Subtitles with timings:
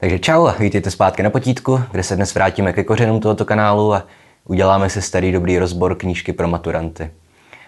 [0.00, 3.94] Takže čau a vítejte zpátky na potítku, kde se dnes vrátíme ke kořenům tohoto kanálu
[3.94, 4.06] a
[4.44, 7.10] uděláme si starý dobrý rozbor knížky pro maturanty.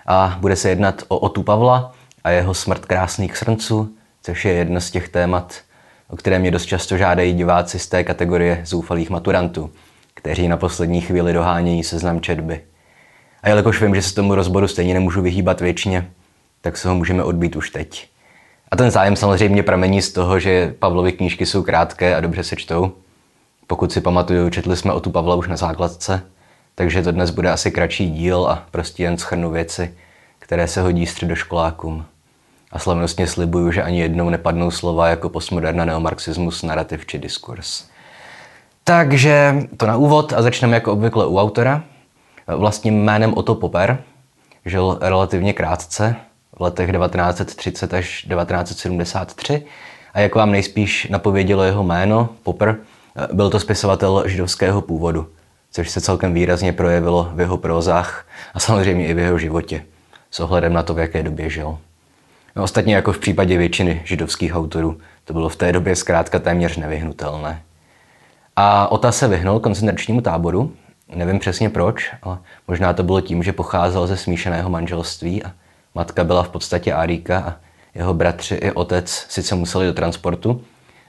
[0.06, 1.92] A bude se jednat o Otu Pavla
[2.24, 5.54] a jeho smrt krásných srnců, což je jedno z těch témat,
[6.08, 9.70] o které mě dost často žádají diváci z té kategorie zoufalých maturantů,
[10.14, 12.60] kteří na poslední chvíli dohánějí seznam četby.
[13.42, 16.10] A jelikož vím, že se tomu rozboru stejně nemůžu vyhýbat věčně,
[16.60, 18.11] tak se ho můžeme odbít už teď.
[18.72, 22.56] A ten zájem samozřejmě pramení z toho, že Pavlovy knížky jsou krátké a dobře se
[22.56, 22.92] čtou.
[23.66, 26.22] Pokud si pamatuju, četli jsme o tu Pavla už na základce,
[26.74, 29.94] takže to dnes bude asi kratší díl a prostě jen schrnu věci,
[30.38, 32.04] které se hodí středoškolákům.
[32.70, 37.84] A slavnostně slibuju, že ani jednou nepadnou slova jako postmoderna neomarxismus, narrativ či diskurs.
[38.84, 41.84] Takže to na úvod a začneme jako obvykle u autora.
[42.46, 44.02] Vlastním jménem Otto Popper.
[44.64, 46.16] Žil relativně krátce,
[46.58, 49.64] v letech 1930 až 1973
[50.14, 52.76] a jak vám nejspíš napovědělo jeho jméno, Popper,
[53.32, 55.28] byl to spisovatel židovského původu,
[55.70, 59.84] což se celkem výrazně projevilo v jeho prózách a samozřejmě i v jeho životě,
[60.30, 61.78] s ohledem na to, v jaké době žil.
[62.56, 66.76] No, ostatně jako v případě většiny židovských autorů, to bylo v té době zkrátka téměř
[66.76, 67.62] nevyhnutelné.
[68.56, 70.72] A Ota se vyhnul koncentračnímu táboru,
[71.14, 75.52] nevím přesně proč, ale možná to bylo tím, že pocházel ze smíšeného manželství a
[75.94, 77.54] Matka byla v podstatě Aríka a
[77.94, 80.64] jeho bratři i otec sice museli do transportu,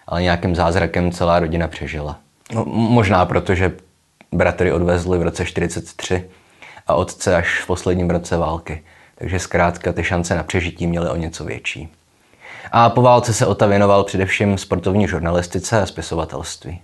[0.08, 2.17] ale nějakým zázrakem celá rodina přežila.
[2.53, 3.72] No, možná proto, že
[4.31, 6.30] bratry odvezli v roce 43
[6.88, 8.84] a otce až v posledním roce války.
[9.16, 11.90] Takže zkrátka ty šance na přežití měly o něco větší.
[12.72, 16.81] A po válce se Ota věnoval především sportovní žurnalistice a spisovatelství.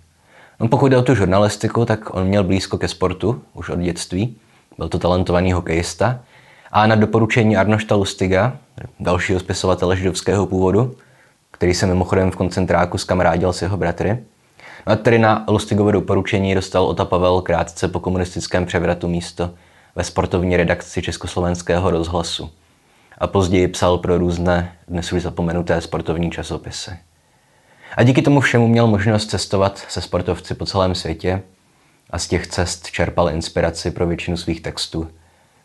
[0.59, 4.37] No, pokud jde o tu žurnalistiku, tak on měl blízko ke sportu už od dětství.
[4.77, 6.19] Byl to talentovaný hokejista
[6.71, 8.57] a na doporučení Arnošta Lustiga,
[8.99, 10.95] dalšího spisovatele židovského původu,
[11.51, 14.09] který se mimochodem v koncentráku skamarádil s jeho bratry,
[14.87, 19.51] no a tedy na Lustigovo doporučení dostal Ota Pavel krátce po komunistickém převratu místo
[19.95, 22.51] ve sportovní redakci Československého rozhlasu
[23.17, 26.91] a později psal pro různé, dnes už zapomenuté sportovní časopisy.
[27.97, 31.41] A díky tomu všemu měl možnost cestovat se sportovci po celém světě
[32.09, 35.07] a z těch cest čerpal inspiraci pro většinu svých textů,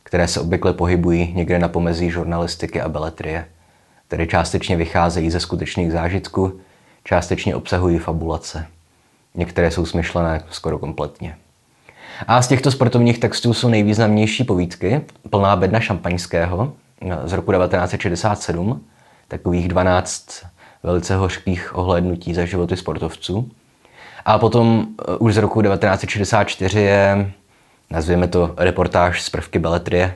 [0.04, 3.46] které se obvykle pohybují někde na pomezí žurnalistiky a beletrie,
[4.08, 6.60] tedy částečně vycházejí ze skutečných zážitků,
[7.04, 8.66] částečně obsahují fabulace.
[9.34, 11.36] Některé jsou smyšlené skoro kompletně.
[12.26, 15.00] A z těchto sportovních textů jsou nejvýznamnější povídky
[15.30, 16.72] Plná bedna šampaňského
[17.24, 18.84] z roku 1967,
[19.28, 20.44] takových 12
[20.82, 23.50] velice hořkých ohlednutí za životy sportovců.
[24.24, 27.30] A potom eh, už z roku 1964 je
[27.90, 30.14] nazvěme to reportáž z prvky beletrie,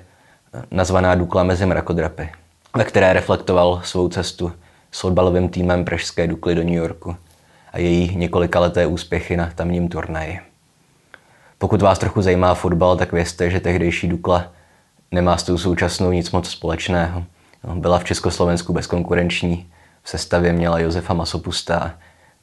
[0.71, 2.31] nazvaná Dukla mezi mrakodrapy,
[2.77, 4.53] ve které reflektoval svou cestu
[4.91, 7.17] s fotbalovým týmem Pražské Dukly do New Yorku
[7.73, 10.41] a její několikaleté úspěchy na tamním turnaji.
[11.59, 14.45] Pokud vás trochu zajímá fotbal, tak vězte, že tehdejší Dukla
[15.11, 17.25] nemá s tou současnou nic moc společného.
[17.75, 19.71] Byla v Československu bezkonkurenční,
[20.03, 21.95] v sestavě měla Josefa Masopusta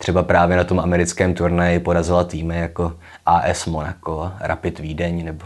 [0.06, 2.94] třeba právě na tom americkém turnaji porazila týmy jako
[3.26, 5.46] AS Monaco, Rapid Vídeň nebo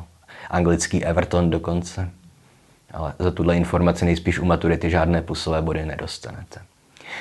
[0.50, 2.10] anglický Everton dokonce.
[2.94, 6.60] Ale za tuhle informaci nejspíš u maturity žádné plusové body nedostanete.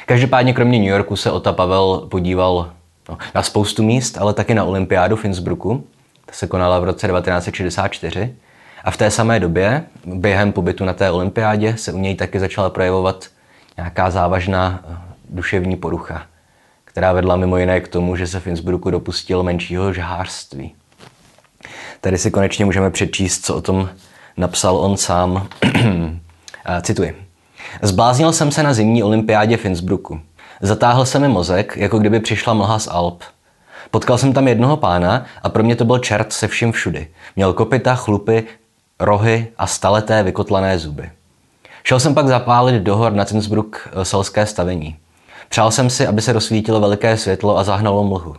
[0.06, 2.70] Každopádně kromě New Yorku se Ota Pavel podíval
[3.08, 5.84] no, na spoustu míst, ale taky na olympiádu v Innsbrucku.
[6.26, 8.34] Ta se konala v roce 1964.
[8.84, 12.70] A v té samé době, během pobytu na té olympiádě, se u něj taky začala
[12.70, 13.24] projevovat
[13.76, 14.96] nějaká závažná eh,
[15.30, 16.22] duševní porucha
[16.98, 20.74] která vedla mimo jiné k tomu, že se v Innsbrucku dopustil menšího žhářství.
[22.00, 23.88] Tady si konečně můžeme přečíst, co o tom
[24.36, 25.48] napsal on sám.
[26.82, 27.24] Cituji.
[27.82, 30.20] Zbláznil jsem se na zimní olympiádě v Innsbrucku.
[30.60, 33.22] Zatáhl se mi mozek, jako kdyby přišla mlha z Alp.
[33.90, 37.08] Potkal jsem tam jednoho pána a pro mě to byl čert se vším všudy.
[37.36, 38.44] Měl kopita, chlupy,
[39.00, 41.10] rohy a staleté vykotlané zuby.
[41.84, 44.96] Šel jsem pak zapálit do hor na Innsbruck eh, selské stavení.
[45.48, 48.36] Přál jsem si, aby se rozsvítilo veliké světlo a zahnalo mlhu.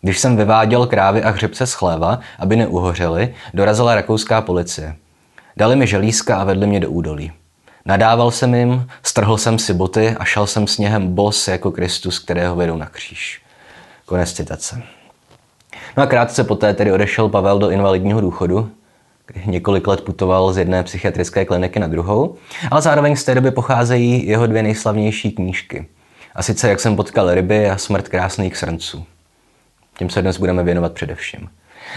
[0.00, 4.96] Když jsem vyváděl krávy a hřebce z chléva, aby neuhořely, dorazila rakouská policie.
[5.56, 7.32] Dali mi želízka a vedli mě do údolí.
[7.86, 12.56] Nadával jsem jim, strhl jsem si boty a šel jsem sněhem bos jako Kristus, kterého
[12.56, 13.42] vedou na kříž.
[14.06, 14.82] Konec citace.
[15.96, 18.70] No a krátce poté tedy odešel Pavel do invalidního důchodu,
[19.46, 22.36] několik let putoval z jedné psychiatrické kliniky na druhou,
[22.70, 25.86] ale zároveň z té doby pocházejí jeho dvě nejslavnější knížky.
[26.34, 29.04] A sice jak jsem potkal ryby a smrt krásných srnců.
[29.98, 31.48] Tím se dnes budeme věnovat především.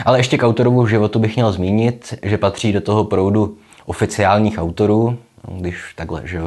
[0.06, 5.18] Ale ještě k autorovu životu bych měl zmínit, že patří do toho proudu oficiálních autorů,
[5.48, 6.42] když takhle, že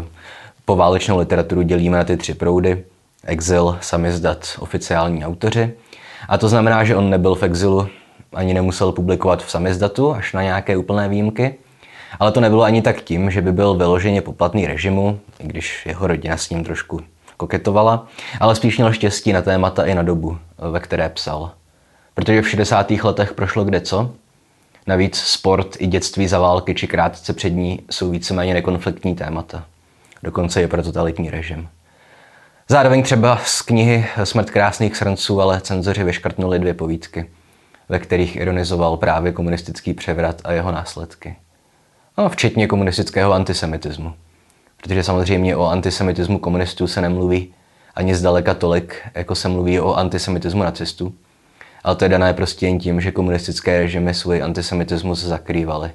[0.65, 2.85] po válečnou literaturu dělíme na ty tři proudy,
[3.25, 5.73] exil, samizdat oficiální autoři.
[6.29, 7.89] A to znamená, že on nebyl v exilu,
[8.35, 11.55] ani nemusel publikovat v samizdatu, až na nějaké úplné výjimky.
[12.19, 16.07] Ale to nebylo ani tak tím, že by byl vyloženě poplatný režimu, i když jeho
[16.07, 17.01] rodina s ním trošku
[17.41, 18.07] koketovala,
[18.41, 20.39] ale spíš měl štěstí na témata i na dobu,
[20.71, 21.53] ve které psal.
[22.15, 22.91] Protože v 60.
[22.91, 24.11] letech prošlo kde co.
[24.87, 29.65] Navíc sport i dětství za války či krátce před ní jsou víceméně nekonfliktní témata.
[30.23, 31.69] Dokonce je pro totalitní režim.
[32.69, 37.31] Zároveň třeba z knihy Smrt krásných srnců, ale cenzoři vyškrtnuli dvě povídky,
[37.89, 41.37] ve kterých ironizoval právě komunistický převrat a jeho následky.
[42.19, 44.15] No, včetně komunistického antisemitismu.
[44.83, 47.55] Protože samozřejmě o antisemitismu komunistů se nemluví
[47.95, 51.15] ani zdaleka tolik, jako se mluví o antisemitismu nacistů.
[51.85, 55.91] Ale to je dané prostě jen tím, že komunistické režimy svůj antisemitismus zakrývaly,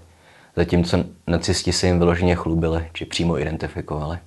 [0.56, 0.98] zatímco
[1.28, 4.18] nacisti se jim vyloženě chlubili či přímo identifikovali.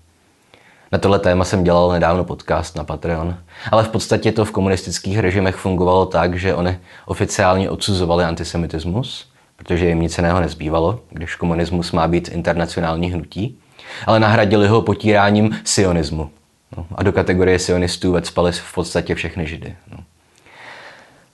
[0.93, 3.38] Na tohle téma jsem dělal nedávno podcast na Patreon,
[3.70, 9.88] ale v podstatě to v komunistických režimech fungovalo tak, že oni oficiálně odsuzovali antisemitismus, protože
[9.88, 13.58] jim nic jiného nezbývalo, když komunismus má být internacionální hnutí,
[14.06, 16.31] ale nahradili ho potíráním sionismu.
[16.76, 19.76] No, a do kategorie sionistů vecpali v podstatě všechny židy.
[19.90, 19.99] No.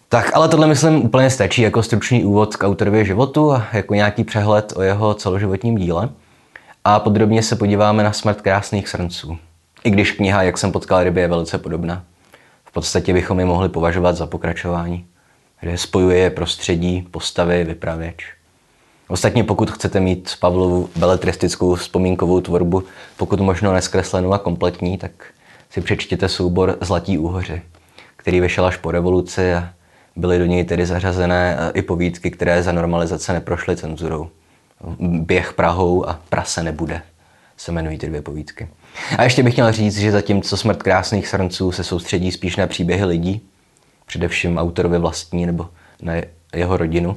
[0.08, 4.24] Tak, ale tohle myslím úplně stačí jako stručný úvod k autorově životu a jako nějaký
[4.24, 6.08] přehled o jeho celoživotním díle.
[6.84, 9.38] A podrobně se podíváme na smrt krásných srnců.
[9.84, 12.04] I když kniha, jak jsem potkal ryby, je velice podobná.
[12.64, 15.06] V podstatě bychom ji mohli považovat za pokračování,
[15.60, 18.33] kde spojuje prostředí, postavy, vypravěč.
[19.14, 22.84] Ostatně pokud chcete mít Pavlovu beletristickou vzpomínkovou tvorbu,
[23.16, 25.10] pokud možno neskreslenou a kompletní, tak
[25.70, 27.62] si přečtěte soubor Zlatí úhoři,
[28.16, 29.70] který vyšel až po revoluci a
[30.16, 34.28] byly do něj tedy zařazené i povídky, které za normalizace neprošly cenzurou.
[35.00, 37.02] Běh Prahou a Prase nebude
[37.56, 38.68] se jmenují ty dvě povídky.
[39.18, 43.04] A ještě bych měl říct, že zatímco Smrt krásných srnců se soustředí spíš na příběhy
[43.04, 43.40] lidí,
[44.06, 45.68] především autorovi vlastní nebo
[46.02, 46.12] na
[46.54, 47.16] jeho rodinu,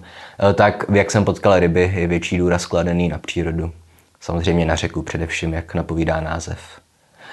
[0.49, 3.71] eh, tak jak jsem potkal ryby, je větší důraz skladený na přírodu.
[4.19, 6.59] Samozřejmě na řeku především, jak napovídá název.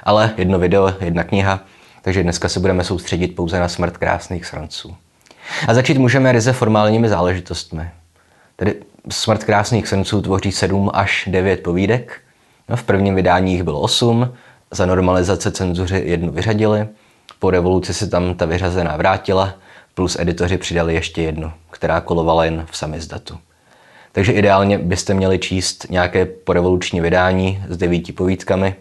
[0.03, 1.61] Ale jedno video, jedna kniha,
[2.03, 4.97] takže dneska se budeme soustředit pouze na smrt krásných sranců.
[5.69, 7.91] A začít můžeme ryze formálními záležitostmi.
[8.57, 8.75] Tedy
[9.11, 12.21] smrt krásných srnců tvoří 7 až 9 povídek.
[12.69, 14.35] No, v prvním vydání jich bylo 8,
[14.71, 16.89] za normalizace cenzuři jednu vyřadili,
[17.39, 19.55] po revoluci se tam ta vyřazená vrátila
[19.95, 23.39] plus editoři přidali ještě jednu, která kolovala jen v samizdatu.
[24.13, 28.75] Takže ideálně byste měli číst nějaké porevoluční vydání s devíti povídkami.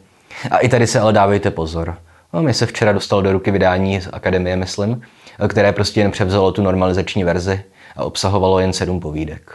[0.52, 1.98] A i tady se ale dávejte pozor.
[2.34, 5.02] No, mě se včera dostal do ruky vydání z Akademie, myslím,
[5.48, 7.64] které prostě jen převzalo tu normalizační verzi
[7.96, 9.52] a obsahovalo jen sedm povídek.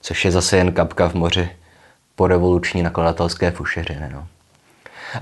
[0.00, 1.48] Což je zase jen kapka v moři
[2.16, 4.10] po revoluční nakladatelské fušeřiny.
[4.12, 4.26] No.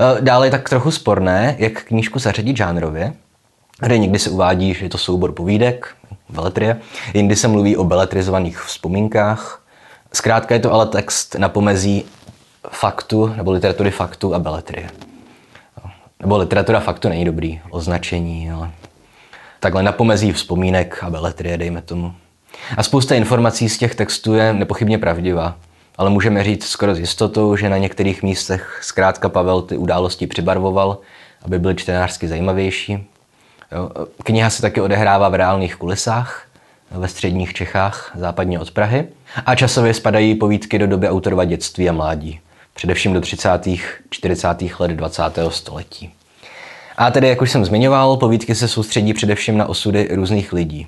[0.01, 3.13] E, dále je tak trochu sporné, jak knížku zařadit žánrově,
[3.81, 5.97] kde někdy se uvádí, že je to soubor povídek,
[6.29, 6.81] beletrie,
[7.15, 9.63] jindy se mluví o beletrizovaných vzpomínkách.
[10.13, 12.05] Zkrátka je to ale text na pomezí
[12.71, 14.91] faktu nebo literatury faktu a beletrie.
[16.21, 18.71] Nebo literatura faktu není dobrý označení, ale
[19.61, 22.15] takhle na pomezí vzpomínek a beletrie, dejme tomu.
[22.77, 25.57] A spousta informací z těch textů je nepochybně pravdivá,
[25.99, 30.99] ale můžeme říct skoro s jistotou, že na některých místech zkrátka Pavel ty události přibarvoval,
[31.43, 33.07] aby byly čtenářsky zajímavější.
[34.25, 36.47] Kniha se taky odehrává v reálných kulisách
[36.91, 39.07] ve středních Čechách, západně od Prahy.
[39.47, 42.41] A časově spadají povídky do doby autorova dětství a mládí,
[42.75, 43.51] především do 30.
[44.11, 44.49] 40.
[44.79, 45.23] let 20.
[45.49, 46.11] století.
[46.97, 50.87] A tedy, jak už jsem zmiňoval, povídky se soustředí především na osudy různých lidí.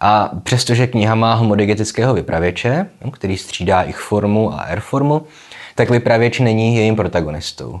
[0.00, 5.26] A přestože kniha má homodegetického vypravěče, který střídá ich formu a R formu,
[5.74, 7.80] tak vypravěč není jejím protagonistou.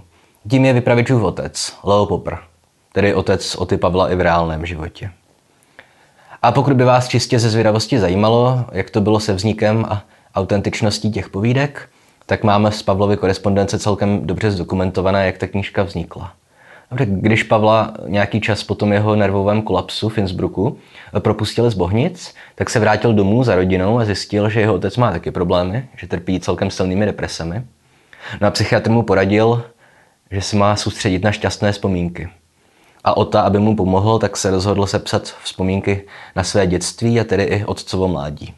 [0.50, 2.38] Tím je vypravěčův otec, Leo Popper
[2.92, 5.10] tedy otec Oty Pavla i v reálném životě.
[6.42, 11.10] A pokud by vás čistě ze zvědavosti zajímalo, jak to bylo se vznikem a autentičností
[11.10, 11.88] těch povídek,
[12.26, 16.32] tak máme z Pavlovy korespondence celkem dobře zdokumentované, jak ta knížka vznikla.
[17.04, 20.78] Když Pavla nějaký čas po tom jeho nervovém kolapsu v Innsbrucku
[21.18, 25.12] propustili z Bohnic, tak se vrátil domů za rodinou a zjistil, že jeho otec má
[25.12, 27.62] taky problémy, že trpí celkem silnými depresemi.
[28.40, 29.64] No a psychiatr mu poradil,
[30.30, 32.28] že se má soustředit na šťastné vzpomínky–
[33.04, 36.06] a Ota, aby mu pomohl, tak se rozhodl sepsat vzpomínky
[36.36, 38.54] na své dětství a tedy i otcovo mládí.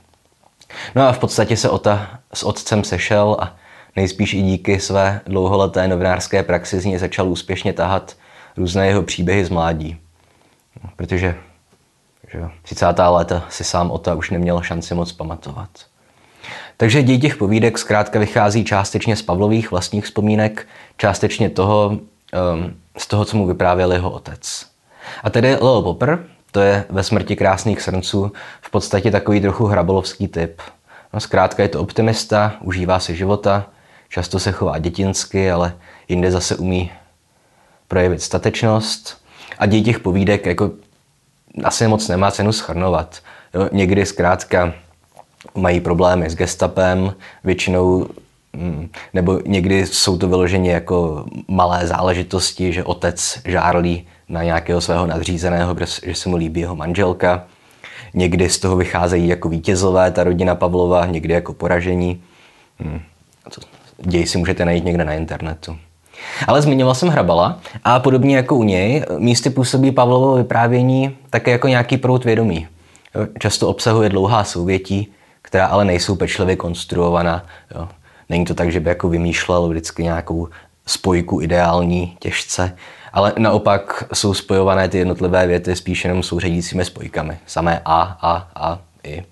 [0.95, 3.57] No a v podstatě se Ota s otcem sešel a
[3.97, 8.17] nejspíš i díky své dlouholeté novinářské praxi z něj začal úspěšně tahat
[8.57, 9.97] různé jeho příběhy z mládí.
[10.97, 11.35] Protože
[12.33, 12.87] že 30.
[13.09, 15.69] léta si sám Ota už neměl šanci moc pamatovat.
[16.77, 21.99] Takže děj těch povídek zkrátka vychází částečně z Pavlových vlastních vzpomínek, částečně toho,
[22.55, 24.67] um, z toho, co mu vyprávěl jeho otec.
[25.25, 30.29] A tedy Leo Popper, to je ve smrti krásných srnců v podstatě takový trochu hrabolovský
[30.29, 30.61] typ.
[31.13, 33.67] No, zkrátka je to optimista, užívá si života,
[34.09, 35.75] často se chová dětinsky, ale
[36.09, 36.91] jinde zase umí
[37.89, 39.25] projevit statečnost.
[39.59, 40.71] A děj těch povídek jako
[41.65, 43.21] asi moc nemá cenu schrnovat.
[43.55, 44.73] Jo, někdy zkrátka
[45.55, 47.15] mají problémy s gestapem,
[47.45, 48.09] většinou
[49.15, 55.77] nebo někdy jsou to vyloženě jako malé záležitosti, že otec žárlí na nějakého svého nadřízeného,
[56.05, 57.45] že se mu líbí jeho manželka.
[58.15, 62.23] Někdy z toho vycházejí jako vítězové ta rodina Pavlova, někdy jako poražení.
[62.79, 63.01] Hmm.
[63.99, 65.77] Děj si můžete najít někde na internetu.
[66.47, 71.69] Ale zmiňoval jsem Hrabala a podobně jako u něj, místy působí Pavlovo vyprávění také jako
[71.69, 72.69] nějaký prout vědomí.
[73.39, 77.47] Často obsahuje dlouhá souvětí, která ale nejsou pečlivě konstruovaná.
[77.75, 77.89] Jo.
[78.35, 80.49] Není to tak, že by jako vymýšlel vždycky nějakou
[80.87, 82.77] spojku ideální, těžce,
[83.13, 87.39] ale naopak jsou spojované ty jednotlivé věty spíš jenom souředícími spojkami.
[87.47, 89.23] Samé A, A, A, I.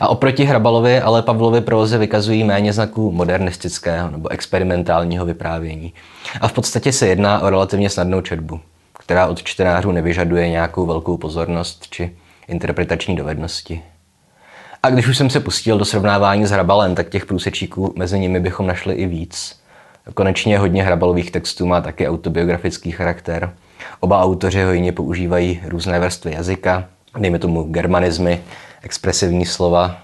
[0.00, 5.92] A oproti Hrabalovi ale Pavlovi proze vykazují méně znaků modernistického nebo experimentálního vyprávění.
[6.40, 8.60] A v podstatě se jedná o relativně snadnou četbu,
[8.98, 12.16] která od čtenářů nevyžaduje nějakou velkou pozornost či
[12.48, 13.82] interpretační dovednosti.
[14.82, 18.40] A když už jsem se pustil do srovnávání s Hrabalem, tak těch průsečíků mezi nimi
[18.40, 19.60] bychom našli i víc.
[20.14, 23.54] Konečně hodně hrabalových textů má taky autobiografický charakter.
[24.00, 26.84] Oba autoři hojně používají různé vrstvy jazyka,
[27.18, 28.40] dejme tomu germanizmy,
[28.82, 29.98] expresivní slova,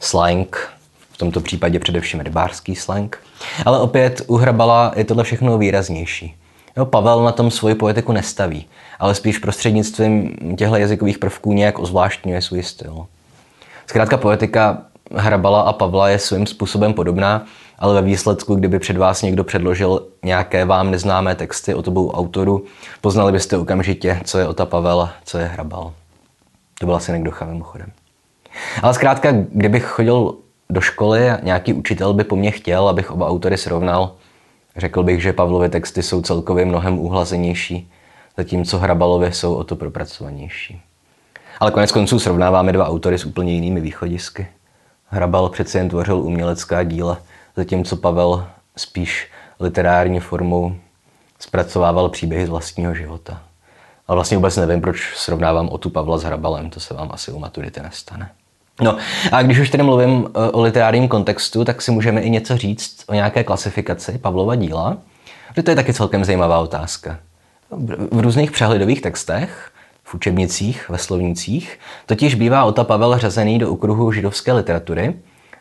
[0.00, 0.68] slang,
[1.12, 3.18] v tomto případě především rybářský slang.
[3.66, 6.36] Ale opět u Hrabala je tohle všechno výraznější.
[6.76, 8.66] Jo, Pavel na tom svoji poetiku nestaví,
[8.98, 13.06] ale spíš prostřednictvím těchto jazykových prvků nějak ozvláštňuje svůj styl.
[13.90, 14.82] Zkrátka poetika
[15.14, 17.44] Hrabala a Pavla je svým způsobem podobná,
[17.78, 22.64] ale ve výsledku, kdyby před vás někdo předložil nějaké vám neznámé texty od obou autorů,
[23.00, 25.92] poznali byste okamžitě, co je Ota Pavel co je Hrabal.
[26.80, 27.92] To byl asi někdo mimochodem.
[28.82, 30.34] Ale zkrátka, kdybych chodil
[30.70, 34.12] do školy a nějaký učitel by po mně chtěl, abych oba autory srovnal,
[34.76, 37.90] řekl bych, že Pavlovy texty jsou celkově mnohem uhlazenější,
[38.36, 40.80] zatímco Hrabalovi jsou o to propracovanější.
[41.60, 44.46] Ale konec konců srovnáváme dva autory s úplně jinými východisky.
[45.06, 47.18] Hrabal přece jen tvořil umělecká díla,
[47.56, 49.28] zatímco Pavel spíš
[49.60, 50.76] literární formou
[51.38, 53.42] zpracovával příběhy z vlastního života.
[54.08, 57.32] Ale vlastně vůbec nevím, proč srovnávám o tu Pavla s Hrabalem, to se vám asi
[57.32, 58.30] u maturity nestane.
[58.82, 58.96] No
[59.32, 63.04] a když už tedy mluvím eh, o literárním kontextu, tak si můžeme i něco říct
[63.06, 64.96] o nějaké klasifikaci Pavlova díla,
[65.48, 67.18] protože to je taky celkem zajímavá otázka.
[68.10, 69.69] V různých přehledových textech,
[70.10, 75.14] v učebnicích, ve slovnicích, totiž bývá Ota Pavel řazený do okruhu židovské literatury,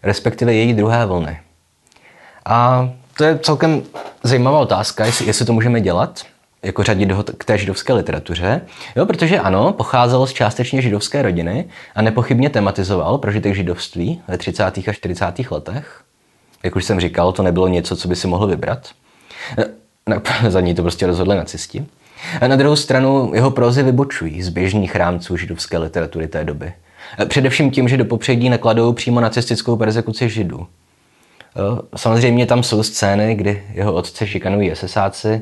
[0.03, 1.39] respektive její druhé vlny.
[2.46, 3.82] A to je celkem
[4.24, 6.24] zajímavá otázka, jestli, jestli to můžeme dělat,
[6.63, 8.62] jako řadit ho k té židovské literatuře.
[8.96, 11.65] Jo, protože ano, pocházel z částečně židovské rodiny
[11.96, 14.63] a nepochybně tematizoval prožitek židovství ve 30.
[14.63, 15.51] a 40.
[15.51, 16.01] letech.
[16.63, 18.89] Jak už jsem říkal, to nebylo něco, co by si mohl vybrat.
[20.48, 21.86] Za ní to prostě rozhodli nacisti.
[22.41, 26.73] A na druhou stranu jeho prózy vybočují z běžných rámců židovské literatury té doby.
[27.27, 30.67] Především tím, že do popředí nakladou přímo nacistickou persekuci židů.
[31.95, 35.41] Samozřejmě tam jsou scény, kdy jeho otce šikanují SSáci,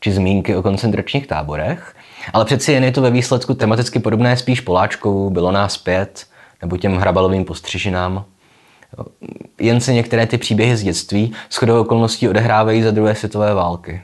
[0.00, 1.94] či zmínky o koncentračních táborech,
[2.32, 6.26] ale přeci jen je to ve výsledku tematicky podobné spíš Poláčkovu, Bylo nás pět,
[6.62, 8.24] nebo těm hrabalovým postřižinám.
[9.60, 14.02] Jen se některé ty příběhy z dětství shodou okolností odehrávají za druhé světové války.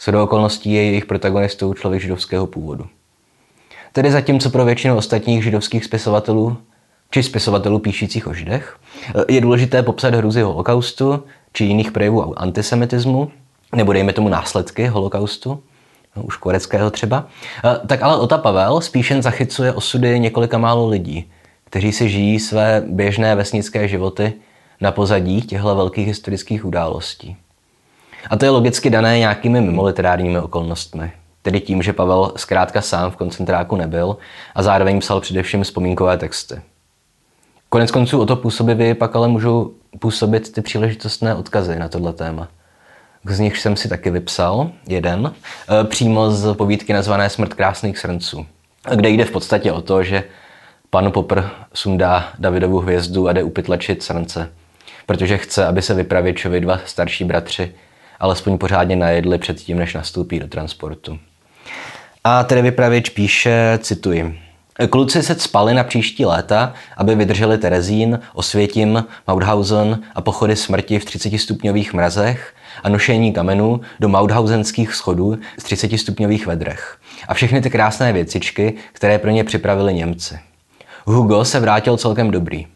[0.00, 2.86] Shodou okolností je jejich protagonistou člověk židovského původu.
[3.92, 6.56] Tedy zatímco pro většinu ostatních židovských spisovatelů
[7.10, 8.76] či spisovatelů píšících o židech
[9.28, 13.30] je důležité popsat hruzy holokaustu či jiných projevů antisemitismu,
[13.74, 15.62] nebo dejme tomu následky holokaustu,
[16.16, 17.26] no, už koreckého třeba,
[17.86, 21.30] tak ale Ota Pavel spíš zachycuje osudy několika málo lidí,
[21.64, 24.32] kteří si žijí své běžné vesnické životy
[24.80, 27.36] na pozadí těchto velkých historických událostí.
[28.30, 31.12] A to je logicky dané nějakými mimoliterárními okolnostmi.
[31.42, 34.16] Tedy tím, že Pavel zkrátka sám v koncentráku nebyl
[34.54, 36.60] a zároveň psal především vzpomínkové texty.
[37.68, 42.48] Konec konců o to působivě pak ale můžou působit ty příležitostné odkazy na tohle téma.
[43.24, 45.32] Z nich jsem si taky vypsal jeden,
[45.80, 48.46] e, přímo z povídky nazvané Smrt krásných srnců,
[48.94, 50.24] kde jde v podstatě o to, že
[50.90, 54.52] pan Popr sundá Davidovu hvězdu a jde upytlačit srnce,
[55.06, 57.74] protože chce, aby se vypravěčovi dva starší bratři
[58.20, 61.18] alespoň pořádně najedli předtím, než nastoupí do transportu.
[62.24, 64.40] A tedy vypravěč píše, cituji,
[64.90, 71.04] Kluci se spali na příští léta, aby vydrželi Terezín, Osvětim, Mauthausen a pochody smrti v
[71.04, 76.98] 30 stupňových mrazech a nošení kamenů do Mauthausenských schodů z 30 stupňových vedrech.
[77.28, 80.38] A všechny ty krásné věcičky, které pro ně připravili Němci.
[81.04, 82.66] Hugo se vrátil celkem dobrý.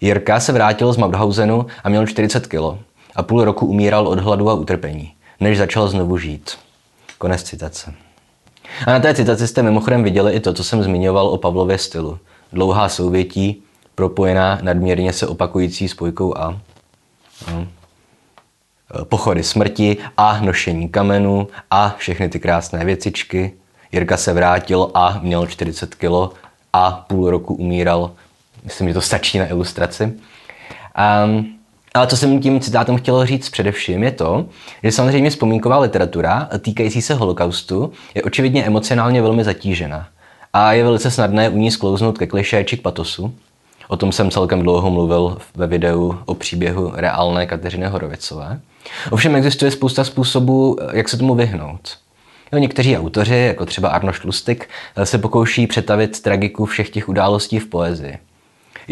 [0.00, 2.78] Jirka se vrátil z Mauthausenu a měl 40 kilo
[3.20, 6.50] a půl roku umíral od hladu a utrpení, než začal znovu žít.
[7.18, 7.94] Konec citace.
[8.86, 12.18] A na té citaci jste mimochodem viděli i to, co jsem zmiňoval o Pavlově stylu.
[12.52, 13.62] Dlouhá souvětí,
[13.94, 16.60] propojená nadměrně se opakující spojkou A.
[17.52, 17.66] No.
[19.04, 23.52] Pochody smrti a nošení kamenů a všechny ty krásné věcičky.
[23.92, 26.32] Jirka se vrátil a měl 40 kilo
[26.72, 28.12] a půl roku umíral.
[28.64, 30.12] Myslím, že to stačí na ilustraci.
[31.24, 31.59] Um,
[31.94, 34.46] ale co jsem tím citátem chtěl říct především je to,
[34.82, 40.08] že samozřejmě vzpomínková literatura týkající se holokaustu je očividně emocionálně velmi zatížena
[40.52, 43.34] a je velice snadné u ní sklouznout ke kliše či k patosu.
[43.88, 48.60] O tom jsem celkem dlouho mluvil ve videu o příběhu reálné Kateřiny Horovicové.
[49.10, 51.96] Ovšem existuje spousta způsobů, jak se tomu vyhnout.
[52.52, 54.68] Jo, někteří autoři, jako třeba Arnošt Lustig,
[55.04, 58.18] se pokouší přetavit tragiku všech těch událostí v poezii.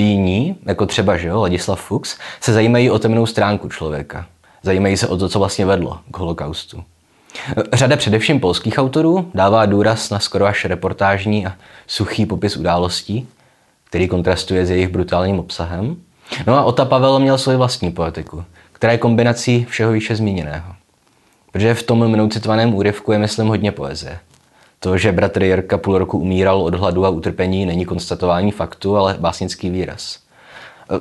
[0.03, 4.27] Jiní, jako třeba že jo, Ladislav Fuchs, se zajímají o temnou stránku člověka.
[4.63, 6.85] Zajímají se o to, co vlastně vedlo k holokaustu.
[7.73, 11.53] Řada především polských autorů dává důraz na skoro až reportážní a
[11.87, 13.29] suchý popis událostí,
[13.85, 15.97] který kontrastuje s jejich brutálním obsahem.
[16.47, 20.75] No a Ota Pavel měl svoji vlastní poetiku, která je kombinací všeho výše zmíněného.
[21.53, 24.19] Protože v tom mnou citovaném úryvku je, myslím, hodně poezie.
[24.81, 29.17] To, že bratr Jirka půl roku umíral od hladu a utrpení, není konstatování faktu, ale
[29.21, 30.19] básnický výraz.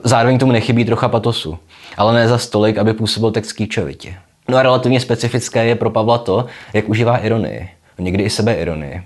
[0.04, 1.58] Zároveň tomu nechybí trocha patosu,
[1.98, 4.16] ale ne za stolik, aby působil text kýčovitě.
[4.50, 7.70] No a relativně specifické je pro Pavla to, jak užívá ironii,
[8.00, 9.04] někdy i sebe ironii, e,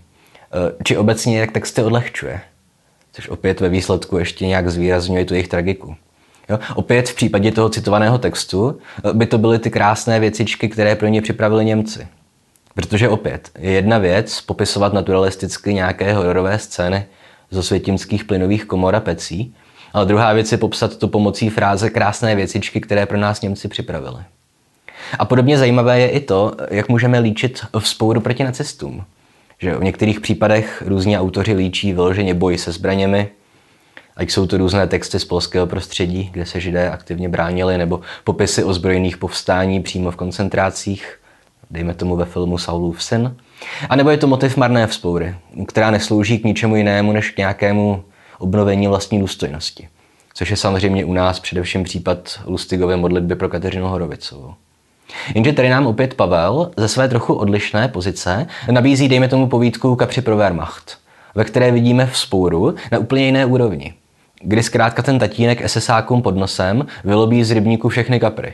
[0.84, 2.42] či obecně jak texty odlehčuje,
[3.12, 5.96] což opět ve výsledku ještě nějak zvýrazňuje tu jejich tragiku.
[6.50, 6.60] Jo?
[6.75, 11.08] Opět v případě toho citovaného textu e, by to byly ty krásné věcičky, které pro
[11.08, 12.08] ně připravili Němci.
[12.75, 17.06] Protože opět je jedna věc popisovat naturalisticky nějaké hororové scény
[17.51, 19.56] z osvětimských plynových komor a pecí,
[19.94, 24.24] ale druhá věc je popsat to pomocí fráze krásné věcičky, které pro nás Němci připravili.
[25.20, 29.03] A podobně zajímavé je i to, jak můžeme líčit vzpouru proti nacistům.
[29.60, 33.29] Že v některých případech různí autoři líčí vyloženě boj se zbraněmi,
[34.16, 38.64] ať jsou to různé texty z polského prostředí, kde se židé aktivně bránili, nebo popisy
[38.64, 41.18] ozbrojených povstání přímo v koncentrácích,
[41.72, 43.36] dejme tomu ve filmu Saulův syn.
[43.90, 45.36] A nebo je to motiv marné vzpoury,
[45.68, 48.03] která neslouží k ničemu jinému než k nějakému
[48.40, 49.88] obnovení vlastní důstojnosti.
[50.34, 54.53] Což je samozřejmě u nás především případ Lustigové modlitby pro Kateřinu Horovicovou.
[55.36, 60.22] Jenže tady nám opět Pavel ze své trochu odlišné pozice nabízí, dejme tomu, povídku Kapři
[60.22, 60.98] pro Wehrmacht,
[61.36, 63.94] ve které vidíme vzpouru na úplně jiné úrovni,
[64.42, 68.53] kdy zkrátka ten tatínek SSákům pod nosem vylobí z rybníku všechny kapry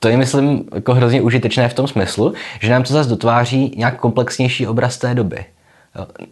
[0.00, 4.00] to je, myslím, jako hrozně užitečné v tom smyslu, že nám to zase dotváří nějak
[4.00, 5.44] komplexnější obraz té doby.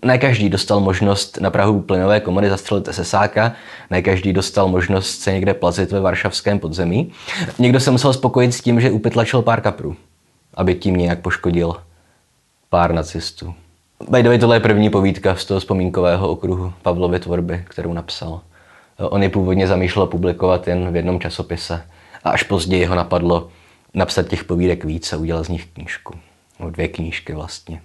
[0.04, 3.52] Ne každý dostal možnost na Prahu plynové komory zastřelit SSáka,
[3.90, 7.12] ne každý dostal možnost se někde plazit ve varšavském podzemí.
[7.58, 9.96] Někdo se musel spokojit s tím, že upytlačil pár kaprů,
[10.54, 11.76] aby tím nějak poškodil
[12.70, 13.54] pár nacistů.
[14.10, 18.40] By the way, tohle je první povídka z toho vzpomínkového okruhu Pavlovy tvorby, kterou napsal.
[18.98, 21.82] On je původně zamýšlel publikovat jen v jednom časopise
[22.24, 23.48] a až později ho napadlo
[23.94, 26.14] napsat těch povídek víc a udělat z nich knížku.
[26.60, 27.80] No, dvě knížky vlastně.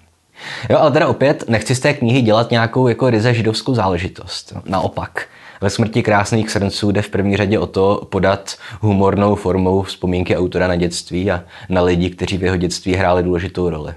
[0.69, 4.53] Jo, ale teda opět nechci z té knihy dělat nějakou jako ryze židovskou záležitost.
[4.65, 5.27] Naopak,
[5.61, 10.67] ve smrti krásných srnců jde v první řadě o to podat humornou formou vzpomínky autora
[10.67, 13.93] na dětství a na lidi, kteří v jeho dětství hráli důležitou roli.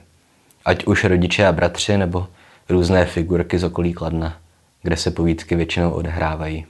[0.65, 2.27] Ať už rodiče a bratři, nebo
[2.69, 4.37] různé figurky z okolí Kladna,
[4.83, 6.67] kde se povídky většinou odehrávají.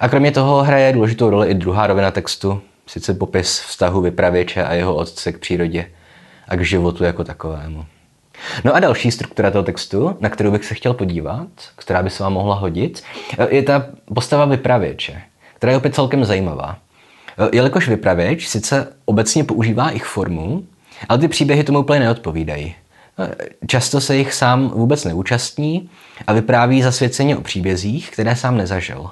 [0.00, 4.74] A kromě toho hraje důležitou roli i druhá rovina textu, sice popis vztahu vypravěče a
[4.74, 5.86] jeho otce k přírodě
[6.48, 7.84] a k životu jako takovému.
[8.64, 12.22] No a další struktura toho textu, na kterou bych se chtěl podívat, která by se
[12.22, 13.02] vám mohla hodit,
[13.48, 15.22] je ta postava vypravěče,
[15.54, 16.78] která je opět celkem zajímavá.
[17.52, 20.64] Jelikož vypravěč sice obecně používá ich formu,
[21.08, 22.74] ale ty příběhy tomu úplně neodpovídají.
[23.66, 25.90] Často se jich sám vůbec neúčastní
[26.26, 29.10] a vypráví zasvěceně o příbězích, které sám nezažil.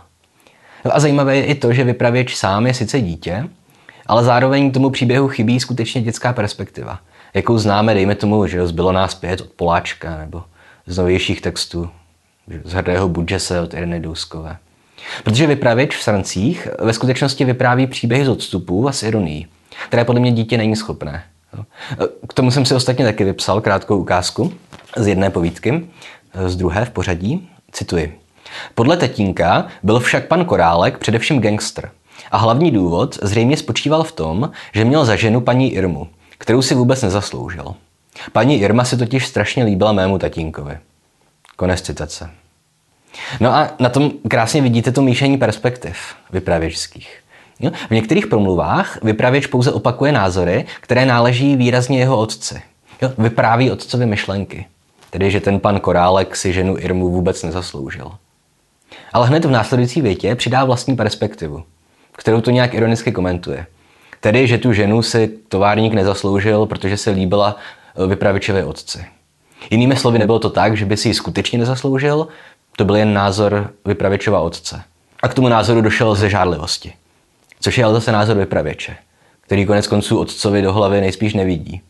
[0.85, 3.49] No a zajímavé je i to, že vypravěč sám je sice dítě,
[4.07, 6.99] ale zároveň tomu příběhu chybí skutečně dětská perspektiva,
[7.35, 10.43] jakou známe, dejme tomu, že zbylo nás pět od Poláčka nebo
[10.87, 11.90] z novějších textů,
[12.64, 14.57] z hrdého Budžese od Ireny Douskové.
[15.25, 19.47] Protože vypravěč v Srancích ve skutečnosti vypráví příběhy z odstupů a s ironií,
[19.88, 21.25] které podle mě dítě není schopné.
[22.29, 24.53] K tomu jsem si ostatně taky vypsal krátkou ukázku
[24.97, 25.87] z jedné povídky,
[26.47, 28.19] z druhé v pořadí, Cituji.
[28.75, 31.90] Podle tetínka byl však pan Korálek především gangster.
[32.35, 36.75] A hlavní důvod zřejmě spočíval v tom, že měl za ženu paní Irmu, kterou si
[36.75, 37.75] vůbec nezasloužil.
[38.33, 40.79] Paní Irma si totiž strašně líbila mému tatínkovi.
[41.57, 42.31] Konec citace.
[43.40, 45.97] No a na tom krásně vidíte to míšení perspektiv
[46.33, 47.20] vypravěčských.
[47.88, 52.62] V některých promluvách vypravěč pouze opakuje názory, které náleží výrazně jeho otci.
[53.18, 54.66] Vypráví otcovi myšlenky.
[55.11, 58.12] Tedy, že ten pan Korálek si ženu Irmu vůbec nezasloužil.
[59.12, 61.64] Ale hned v následující větě přidá vlastní perspektivu,
[62.16, 63.66] kterou to nějak ironicky komentuje.
[64.20, 67.57] Tedy, že tu ženu si továrník nezasloužil, protože se líbila
[67.96, 69.05] eh, vypravičové otci.
[69.70, 72.29] Jinými slovy, nebylo to tak, že by si ji skutečně nezasloužil,
[72.77, 74.83] to byl jen názor vypravěčova otce.
[75.22, 76.92] A k tomu názoru došel ze žádlivosti.
[77.61, 78.96] Což je ale zase názor vypravěče,
[79.40, 81.81] který konec konců otcovi do hlavy nejspíš nevidí.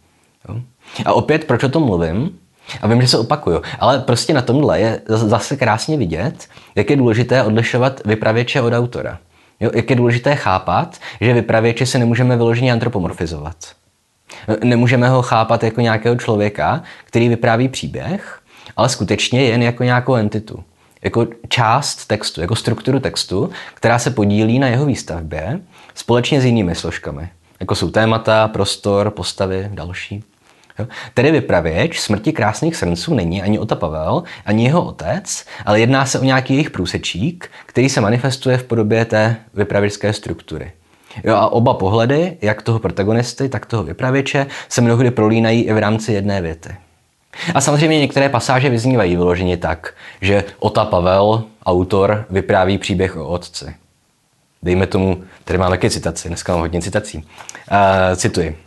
[1.05, 2.39] A opět, proč o tom mluvím?
[2.83, 6.97] A vím, že se opakuju, ale prostě na tomhle je zase krásně vidět, jak je
[6.97, 9.19] důležité odlišovat vypravěče od autora.
[9.65, 13.57] Jo, jak je důležité chápat, že vypravěče se nemůžeme vyloženě antropomorfizovat.
[14.65, 18.41] Nemůžeme ho chápat jako nějakého člověka, který vypráví příběh,
[18.77, 20.65] ale skutečně jen jako nějakou entitu.
[21.03, 25.61] Jako část textu, jako strukturu textu, která se podílí na jeho výstavbě
[25.95, 27.29] společně s jinými složkami.
[27.61, 30.23] Jako jsou témata, prostor, postavy, další.
[30.79, 30.87] Jo?
[31.15, 36.19] Tedy vypravěč smrti krásných srnců není ani Ota Pavel, ani jeho otec, ale jedná se
[36.19, 40.73] o nějaký jejich průsečík, který se manifestuje v podobě té vypravěčské struktury.
[41.25, 45.79] Jo, a oba pohledy, jak toho protagonisty, tak toho vypravěče, se mnohdy prolínají i v
[45.79, 46.75] rámci jedné věty.
[47.55, 53.75] A samozřejmě některé pasáže vyznívají vyloženě tak, že Ota Pavel, autor, vypráví příběh o otci.
[54.63, 57.19] Dejme tomu, tady máme také citaci, dneska mám hodně citací.
[57.19, 58.64] Uh, cituji.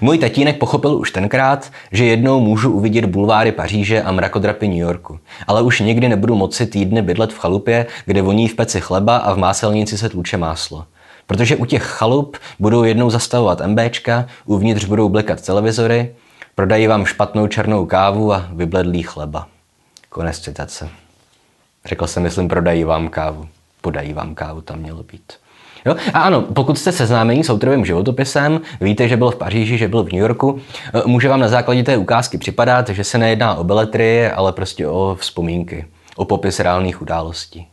[0.00, 5.18] Můj tatínek pochopil už tenkrát, že jednou můžu uvidět bulváry Paříže a mrakodrapy New Yorku,
[5.46, 9.34] ale už nikdy nebudu moci týdny bydlet v chalupě, kde voní v peci chleba a
[9.34, 10.84] v máselnici se tluče máslo.
[11.26, 16.14] Protože u těch chalup budou jednou zastavovat MBčka, uvnitř budou blekat televizory,
[16.54, 19.46] prodají vám špatnou černou kávu a vybledlý chleba.
[20.08, 20.88] Konec citace.
[21.84, 23.48] Řekl jsem, myslím, prodají vám kávu.
[23.80, 25.32] Podají vám kávu, tam mělo být.
[25.84, 25.96] Jo?
[26.12, 30.02] A ano, pokud jste seznámení s autorovým životopisem, víte, že byl v Paříži, že byl
[30.02, 30.60] v New Yorku,
[30.94, 34.88] eh, může vám na základě té ukázky připadat, že se nejedná o beletry, ale prostě
[34.88, 37.66] o vzpomínky, o popis reálných událostí.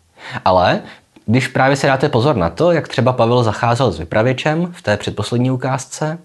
[0.45, 0.81] Ale
[1.25, 4.97] když právě si dáte pozor na to, jak třeba Pavel zacházel s vypravěčem v té
[4.97, 6.17] předposlední ukázce,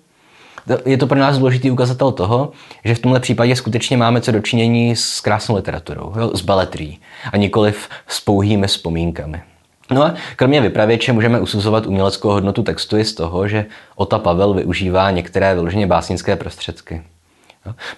[0.84, 2.50] je to pro nás důležitý ukazatel toho,
[2.84, 6.98] že v tomhle případě skutečně máme co dočinění s krásnou literaturou, jo, s beletrí
[7.32, 9.42] a nikoliv s pouhými vzpomínkami.
[9.90, 14.54] No a kromě vypravěče můžeme usuzovat uměleckou hodnotu textu i z toho, že Ota Pavel
[14.54, 17.02] využívá některé vyloženě básnické prostředky.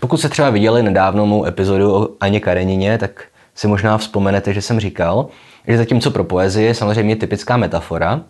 [0.01, 3.25] Pokud se třeba viděli nedávno mou epizodu o Aně Karenině, tak
[3.55, 5.27] si možná vzpomenete, že jsem říkal,
[5.69, 8.21] že zatímco pro poezii je samozřejmě typická metafora,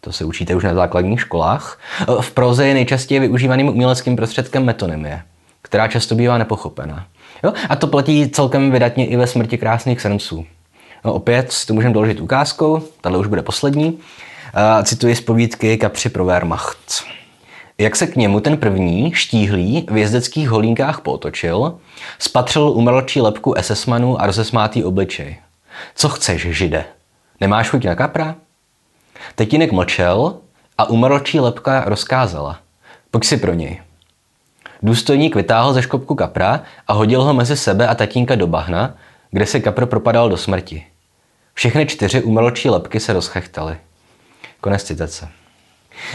[0.00, 1.80] to se učíte už na základních školách,
[2.20, 5.22] v proze je nejčastěji využívaným uměleckým prostředkem metonymie,
[5.62, 7.06] která často bývá nepochopená.
[7.44, 7.52] Jo?
[7.68, 10.46] A to platí celkem vydatně i ve smrti krásných srnců.
[11.04, 13.98] No, opět to můžeme doložit ukázkou, tahle už bude poslední.
[14.84, 16.78] Cituji z povídky Kapři pro Wehrmacht.
[17.78, 21.78] Jak se k němu ten první, štíhlý, v jezdeckých holínkách potočil,
[22.18, 25.36] spatřil umrlčí lepku SS-manu a rozesmátý obličej.
[25.94, 26.84] Co chceš, žide?
[27.40, 28.34] Nemáš chuť na kapra?
[29.34, 30.36] Tetinek mlčel
[30.78, 32.58] a umrlčí lepka rozkázala.
[33.10, 33.80] Pojď si pro něj.
[34.82, 38.94] Důstojník vytáhl ze škopku kapra a hodil ho mezi sebe a tatínka do bahna,
[39.30, 40.84] kde se kapr propadal do smrti.
[41.54, 43.76] Všechny čtyři umrlčí lepky se rozchechtaly.
[44.60, 45.28] Konec citace.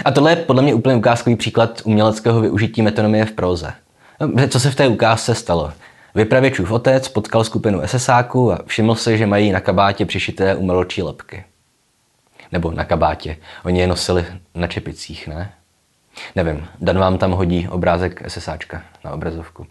[0.05, 3.73] A tohle je podle mě úplně ukázkový příklad uměleckého využití metonomie v próze.
[4.19, 5.73] No, co se v té ukázce stalo?
[6.15, 11.43] Vypravěčův otec potkal skupinu SSáků a všiml si, že mají na kabátě přišité umrlčí lepky.
[12.51, 13.37] Nebo na kabátě.
[13.65, 15.53] Oni je nosili na čepicích, ne?
[16.35, 19.67] Nevím, Dan vám tam hodí obrázek SSáčka na obrazovku.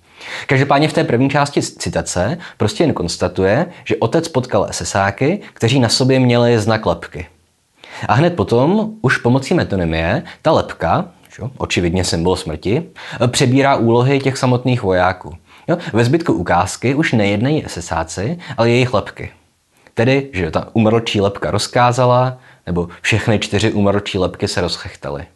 [0.47, 5.89] Každopádně v té první části citace prostě jen konstatuje, že otec potkal SSáky, kteří na
[5.89, 7.27] sobě měli znak lepky.
[8.09, 12.83] A hned potom, už pomocí metonymie, ta lepka, čo, očividně symbol smrti,
[13.27, 15.37] přebírá úlohy těch samotných vojáků.
[15.69, 15.79] Jo?
[15.93, 19.31] Ve zbytku ukázky už nejednají SSáci, ale jejich lepky.
[19.95, 25.27] Tedy, že ta umrlčí lepka rozkázala, nebo všechny čtyři umrlčí lepky se rozchechtaly.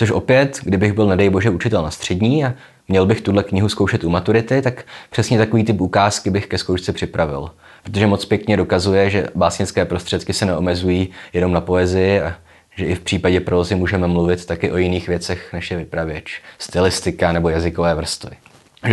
[0.00, 2.54] Což opět, kdybych byl, nedej bože, učitel na střední a
[2.88, 6.92] měl bych tuhle knihu zkoušet u maturity, tak přesně takový typ ukázky bych ke zkoušce
[6.92, 7.50] připravil.
[7.82, 12.34] Protože moc pěkně dokazuje, že básnické prostředky se neomezují jenom na poezii a
[12.76, 17.32] že i v případě prózy můžeme mluvit taky o jiných věcech, než je vypravěč, stylistika
[17.32, 18.36] nebo jazykové vrstvy.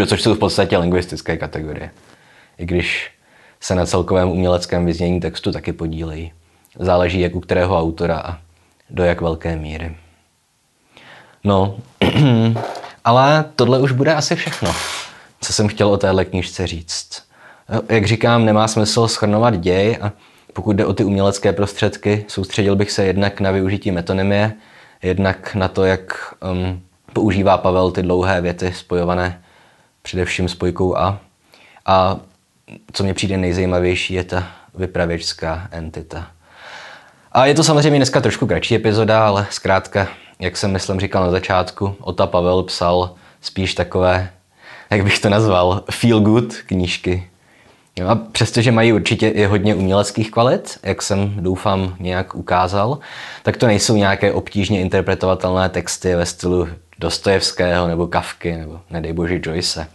[0.05, 1.89] Což jsou v podstatě lingvistické kategorie.
[2.57, 3.11] I když
[3.59, 6.31] se na celkovém uměleckém vyznění textu taky podílejí.
[6.79, 8.37] Záleží jak u kterého autora a
[8.89, 9.95] do jak velké míry.
[11.43, 11.77] No,
[13.03, 14.75] ale tohle už bude asi všechno,
[15.41, 17.23] co jsem chtěl o téhle knižce říct.
[17.89, 20.11] Jak říkám, nemá smysl schrnovat děj a
[20.53, 24.53] pokud jde o ty umělecké prostředky, soustředil bych se jednak na využití metonymie,
[25.03, 26.81] jednak na to, jak um,
[27.13, 29.41] používá Pavel ty dlouhé věty spojované
[30.01, 31.19] především spojkou a.
[31.85, 32.17] A
[32.93, 36.27] co mě přijde nejzajímavější, je ta vypravěčská entita.
[37.31, 40.07] A je to samozřejmě dneska trošku kratší epizoda, ale zkrátka,
[40.39, 44.29] jak jsem myslím říkal na začátku, Ota Pavel psal spíš takové,
[44.89, 47.27] jak bych to nazval, feel good knížky.
[47.99, 52.99] No a přestože mají určitě i hodně uměleckých kvalit, jak jsem doufám nějak ukázal,
[53.43, 56.67] tak to nejsou nějaké obtížně interpretovatelné texty ve stylu
[56.99, 59.87] Dostojevského nebo Kafky nebo nedej bože Joyce.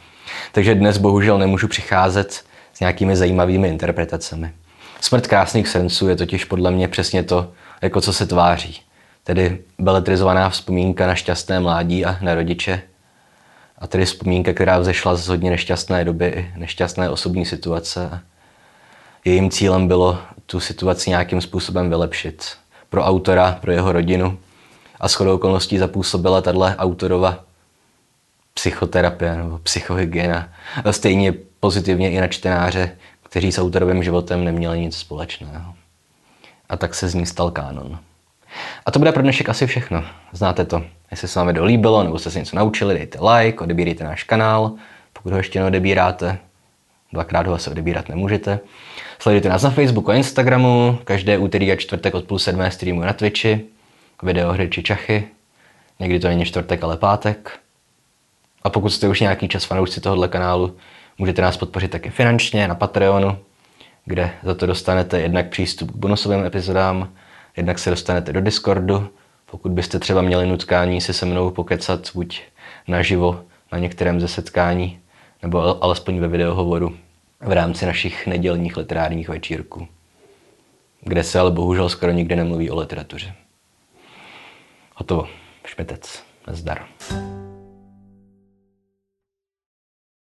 [0.53, 4.53] Takže dnes bohužel nemůžu přicházet s nějakými zajímavými interpretacemi.
[5.01, 7.51] Smrt krásných srnců je totiž podle mě přesně to,
[7.83, 8.81] jako co se tváří.
[9.25, 12.83] Tedy beletrizovaná vzpomínka na šťastné mládí a na rodiče.
[13.79, 18.21] A tedy vzpomínka, která vzešla z hodně nešťastné doby nešťastné osobní situace.
[19.25, 22.57] Jejím cílem bylo tu situaci nějakým způsobem vylepšit.
[22.91, 24.39] Pro autora, pro jeho rodinu.
[25.01, 27.45] A shodou okolností zapůsobila tahle autorova
[28.55, 30.49] psychoterapie nebo psychohygiena.
[30.85, 35.75] A stejně pozitivně i na čtenáře, kteří s autorovým životem neměli nic společného.
[36.69, 37.99] A tak se z ní stal kánon.
[38.87, 40.05] A to bude pro dnešek asi všechno.
[40.33, 40.85] Znáte to.
[41.11, 44.73] Jestli se vám video líbilo nebo jste se něco naučili, dejte like, odebírejte náš kanál.
[45.13, 46.39] Pokud ho ještě neodebíráte,
[47.13, 48.61] dvakrát ho asi odebírat nemůžete.
[49.19, 53.13] Sledujte nás na Facebooku a Instagramu, každé úterý a čtvrtek od půl sedmé streamu na
[53.13, 53.65] Twitchi,
[54.23, 55.29] videohry či čachy.
[56.01, 57.59] Někdy to není čtvrtek, ale pátek.
[58.63, 60.77] A pokud jste už nějaký čas fanoušci tohohle kanálu,
[61.19, 63.39] můžete nás podpořit také finančně na Patreonu,
[64.05, 67.13] kde za to dostanete jednak přístup k bonusovým epizodám,
[67.57, 69.09] jednak se dostanete do Discordu,
[69.51, 72.43] pokud byste třeba měli nutkání si se mnou pokecat buď
[72.89, 75.01] naživo na některém ze setkání,
[75.43, 76.97] nebo alespoň ve videohovoru
[77.41, 79.89] v rámci našich nedělních literárních večírků,
[81.01, 83.35] kde se ale bohužel skoro nikdy nemluví o literatuře.
[84.95, 85.29] Hotovo.
[85.65, 86.23] Šmitec.
[86.47, 86.87] Zdar.